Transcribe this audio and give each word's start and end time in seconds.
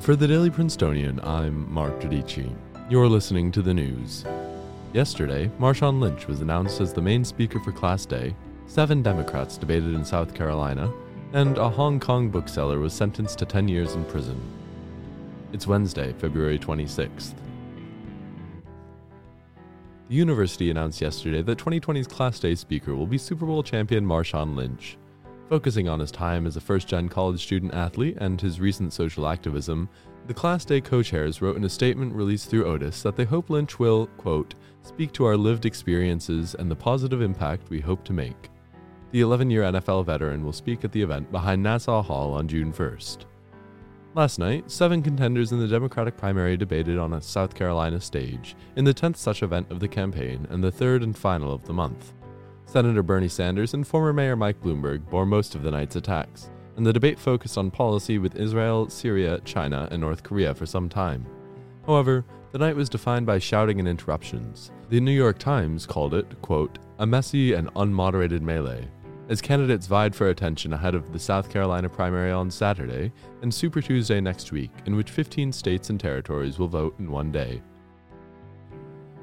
For 0.00 0.16
the 0.16 0.26
Daily 0.26 0.48
Princetonian, 0.48 1.20
I'm 1.22 1.70
Mark 1.70 2.00
Giudici. 2.00 2.50
You're 2.88 3.06
listening 3.06 3.52
to 3.52 3.60
the 3.60 3.74
news. 3.74 4.24
Yesterday, 4.94 5.50
Marshawn 5.58 6.00
Lynch 6.00 6.26
was 6.26 6.40
announced 6.40 6.80
as 6.80 6.94
the 6.94 7.02
main 7.02 7.22
speaker 7.22 7.60
for 7.60 7.70
Class 7.70 8.06
Day, 8.06 8.34
seven 8.66 9.02
Democrats 9.02 9.58
debated 9.58 9.94
in 9.94 10.02
South 10.02 10.32
Carolina, 10.32 10.90
and 11.34 11.58
a 11.58 11.68
Hong 11.68 12.00
Kong 12.00 12.30
bookseller 12.30 12.78
was 12.78 12.94
sentenced 12.94 13.38
to 13.40 13.44
10 13.44 13.68
years 13.68 13.92
in 13.92 14.06
prison. 14.06 14.40
It's 15.52 15.66
Wednesday, 15.66 16.14
February 16.14 16.58
26th. 16.58 17.34
The 20.08 20.14
university 20.14 20.70
announced 20.70 21.02
yesterday 21.02 21.42
that 21.42 21.58
2020's 21.58 22.06
Class 22.06 22.40
Day 22.40 22.54
speaker 22.54 22.96
will 22.96 23.06
be 23.06 23.18
Super 23.18 23.44
Bowl 23.44 23.62
champion 23.62 24.06
Marshawn 24.06 24.56
Lynch. 24.56 24.96
Focusing 25.50 25.88
on 25.88 25.98
his 25.98 26.12
time 26.12 26.46
as 26.46 26.56
a 26.56 26.60
first 26.60 26.86
gen 26.86 27.08
college 27.08 27.42
student 27.42 27.74
athlete 27.74 28.16
and 28.20 28.40
his 28.40 28.60
recent 28.60 28.92
social 28.92 29.26
activism, 29.26 29.88
the 30.28 30.32
Class 30.32 30.64
Day 30.64 30.80
co 30.80 31.02
chairs 31.02 31.42
wrote 31.42 31.56
in 31.56 31.64
a 31.64 31.68
statement 31.68 32.14
released 32.14 32.48
through 32.48 32.66
ODUS 32.66 33.02
that 33.02 33.16
they 33.16 33.24
hope 33.24 33.50
Lynch 33.50 33.80
will, 33.80 34.06
quote, 34.16 34.54
speak 34.82 35.10
to 35.10 35.24
our 35.24 35.36
lived 35.36 35.66
experiences 35.66 36.54
and 36.54 36.70
the 36.70 36.76
positive 36.76 37.20
impact 37.20 37.68
we 37.68 37.80
hope 37.80 38.04
to 38.04 38.12
make. 38.12 38.48
The 39.10 39.22
11 39.22 39.50
year 39.50 39.62
NFL 39.62 40.06
veteran 40.06 40.44
will 40.44 40.52
speak 40.52 40.84
at 40.84 40.92
the 40.92 41.02
event 41.02 41.32
behind 41.32 41.60
Nassau 41.60 42.00
Hall 42.00 42.32
on 42.32 42.46
June 42.46 42.72
1st. 42.72 43.24
Last 44.14 44.38
night, 44.38 44.70
seven 44.70 45.02
contenders 45.02 45.50
in 45.50 45.58
the 45.58 45.66
Democratic 45.66 46.16
primary 46.16 46.56
debated 46.56 46.96
on 46.96 47.14
a 47.14 47.20
South 47.20 47.56
Carolina 47.56 48.00
stage 48.00 48.54
in 48.76 48.84
the 48.84 48.94
10th 48.94 49.16
such 49.16 49.42
event 49.42 49.68
of 49.72 49.80
the 49.80 49.88
campaign 49.88 50.46
and 50.48 50.62
the 50.62 50.70
third 50.70 51.02
and 51.02 51.18
final 51.18 51.52
of 51.52 51.64
the 51.64 51.72
month. 51.72 52.12
Senator 52.70 53.02
Bernie 53.02 53.26
Sanders 53.26 53.74
and 53.74 53.84
former 53.84 54.12
Mayor 54.12 54.36
Mike 54.36 54.60
Bloomberg 54.60 55.04
bore 55.10 55.26
most 55.26 55.56
of 55.56 55.64
the 55.64 55.72
night's 55.72 55.96
attacks, 55.96 56.50
and 56.76 56.86
the 56.86 56.92
debate 56.92 57.18
focused 57.18 57.58
on 57.58 57.68
policy 57.68 58.18
with 58.18 58.36
Israel, 58.36 58.88
Syria, 58.88 59.40
China, 59.44 59.88
and 59.90 60.00
North 60.00 60.22
Korea 60.22 60.54
for 60.54 60.66
some 60.66 60.88
time. 60.88 61.26
However, 61.84 62.24
the 62.52 62.58
night 62.58 62.76
was 62.76 62.88
defined 62.88 63.26
by 63.26 63.40
shouting 63.40 63.80
and 63.80 63.88
interruptions. 63.88 64.70
The 64.88 65.00
New 65.00 65.10
York 65.10 65.40
Times 65.40 65.84
called 65.84 66.14
it, 66.14 66.40
quote, 66.42 66.78
a 67.00 67.06
messy 67.06 67.54
and 67.54 67.74
unmoderated 67.74 68.40
melee, 68.40 68.86
as 69.28 69.42
candidates 69.42 69.88
vied 69.88 70.14
for 70.14 70.28
attention 70.28 70.72
ahead 70.72 70.94
of 70.94 71.12
the 71.12 71.18
South 71.18 71.50
Carolina 71.50 71.88
primary 71.88 72.30
on 72.30 72.52
Saturday 72.52 73.12
and 73.42 73.52
Super 73.52 73.82
Tuesday 73.82 74.20
next 74.20 74.52
week, 74.52 74.70
in 74.86 74.94
which 74.94 75.10
15 75.10 75.50
states 75.50 75.90
and 75.90 75.98
territories 75.98 76.60
will 76.60 76.68
vote 76.68 76.94
in 77.00 77.10
one 77.10 77.32
day. 77.32 77.62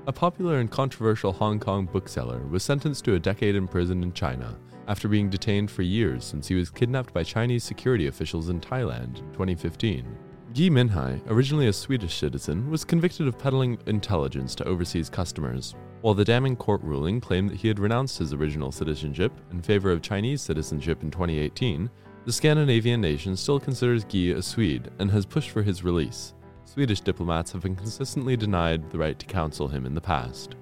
A 0.08 0.14
popular 0.14 0.60
and 0.60 0.72
controversial 0.72 1.34
Hong 1.34 1.60
Kong 1.60 1.86
bookseller 1.86 2.40
was 2.48 2.64
sentenced 2.64 3.04
to 3.04 3.16
a 3.16 3.20
decade 3.20 3.56
in 3.56 3.68
prison 3.68 4.04
in 4.04 4.14
China 4.14 4.58
after 4.88 5.10
being 5.10 5.30
detained 5.30 5.70
for 5.70 5.82
years 5.82 6.24
since 6.24 6.48
he 6.48 6.56
was 6.56 6.70
kidnapped 6.70 7.14
by 7.14 7.26
Chinese 7.26 7.66
security 7.66 8.08
officials 8.08 8.48
in 8.48 8.62
Thailand 8.62 9.20
in 9.20 9.34
2015. 9.34 10.06
Gui 10.54 10.70
Minhai, 10.70 11.20
originally 11.28 11.68
a 11.68 11.74
Swedish 11.74 12.16
citizen, 12.16 12.72
was 12.72 12.86
convicted 12.86 13.28
of 13.28 13.38
peddling 13.38 13.78
intelligence 13.86 14.56
to 14.56 14.64
overseas 14.64 15.10
customers. 15.10 15.76
While 16.00 16.14
the 16.14 16.24
damning 16.24 16.56
court 16.56 16.82
ruling 16.84 17.20
claimed 17.20 17.50
that 17.50 17.58
he 17.58 17.68
had 17.68 17.78
renounced 17.78 18.18
his 18.18 18.32
original 18.32 18.72
citizenship 18.72 19.34
in 19.52 19.62
favor 19.62 19.92
of 19.92 20.02
Chinese 20.02 20.42
citizenship 20.42 21.04
in 21.04 21.12
2018, 21.12 21.90
the 22.24 22.32
Scandinavian 22.32 23.02
nation 23.02 23.36
still 23.36 23.60
considers 23.60 24.06
Gui 24.06 24.32
a 24.32 24.42
Swede 24.42 24.90
and 25.00 25.12
has 25.12 25.26
pushed 25.26 25.50
for 25.50 25.64
his 25.64 25.84
release. 25.84 26.34
Swedish 26.68 27.00
diplomats 27.00 27.54
have 27.54 27.62
been 27.62 27.78
consistently 27.78 28.36
denied 28.36 28.92
the 28.92 28.98
right 28.98 29.18
to 29.18 29.26
counsel 29.26 29.70
him 29.70 29.86
in 29.86 29.96
the 29.96 30.02
past. 30.02 30.56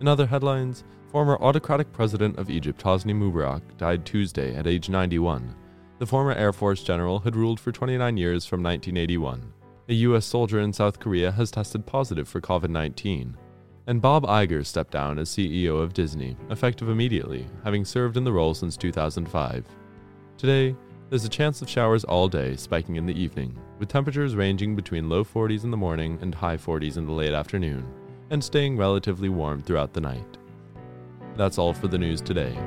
In 0.00 0.08
other 0.08 0.26
headlines, 0.26 0.82
former 1.08 1.36
autocratic 1.42 1.92
president 1.92 2.38
of 2.38 2.48
Egypt 2.48 2.82
Hosni 2.82 3.14
Mubarak 3.14 3.60
died 3.76 4.06
Tuesday 4.06 4.54
at 4.56 4.66
age 4.66 4.88
91. 4.88 5.54
The 5.98 6.06
former 6.06 6.32
Air 6.32 6.54
Force 6.54 6.82
general 6.82 7.18
had 7.18 7.36
ruled 7.36 7.60
for 7.60 7.70
29 7.70 8.16
years 8.16 8.46
from 8.46 8.62
1981. 8.62 9.52
A 9.90 9.92
U.S. 9.92 10.24
soldier 10.24 10.58
in 10.58 10.72
South 10.72 10.98
Korea 10.98 11.30
has 11.30 11.50
tested 11.50 11.84
positive 11.84 12.26
for 12.26 12.40
COVID 12.40 12.70
19. 12.70 13.36
And 13.86 14.00
Bob 14.00 14.24
Iger 14.24 14.64
stepped 14.64 14.92
down 14.92 15.18
as 15.18 15.28
CEO 15.28 15.82
of 15.82 15.92
Disney, 15.92 16.34
effective 16.48 16.88
immediately, 16.88 17.46
having 17.62 17.84
served 17.84 18.16
in 18.16 18.24
the 18.24 18.32
role 18.32 18.54
since 18.54 18.78
2005. 18.78 19.66
Today, 20.38 20.74
there's 21.12 21.26
a 21.26 21.28
chance 21.28 21.60
of 21.60 21.68
showers 21.68 22.04
all 22.04 22.26
day, 22.26 22.56
spiking 22.56 22.96
in 22.96 23.04
the 23.04 23.12
evening, 23.12 23.54
with 23.78 23.90
temperatures 23.90 24.34
ranging 24.34 24.74
between 24.74 25.10
low 25.10 25.22
40s 25.22 25.62
in 25.62 25.70
the 25.70 25.76
morning 25.76 26.18
and 26.22 26.34
high 26.34 26.56
40s 26.56 26.96
in 26.96 27.04
the 27.04 27.12
late 27.12 27.34
afternoon, 27.34 27.86
and 28.30 28.42
staying 28.42 28.78
relatively 28.78 29.28
warm 29.28 29.60
throughout 29.60 29.92
the 29.92 30.00
night. 30.00 30.38
That's 31.36 31.58
all 31.58 31.74
for 31.74 31.86
the 31.86 31.98
news 31.98 32.22
today. 32.22 32.58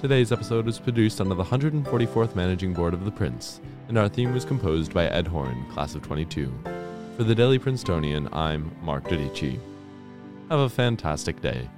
Today's 0.00 0.32
episode 0.32 0.64
was 0.64 0.78
produced 0.78 1.20
under 1.20 1.34
the 1.34 1.44
144th 1.44 2.34
Managing 2.34 2.72
Board 2.72 2.94
of 2.94 3.04
The 3.04 3.10
Prince, 3.10 3.60
and 3.88 3.98
our 3.98 4.08
theme 4.08 4.32
was 4.32 4.46
composed 4.46 4.94
by 4.94 5.04
Ed 5.08 5.28
Horn, 5.28 5.66
Class 5.70 5.94
of 5.94 6.00
22. 6.00 6.50
For 7.18 7.24
the 7.24 7.34
Daily 7.34 7.58
Princetonian, 7.58 8.26
I'm 8.32 8.74
Mark 8.80 9.04
Giudici. 9.04 9.60
Have 10.48 10.60
a 10.60 10.70
fantastic 10.70 11.42
day. 11.42 11.68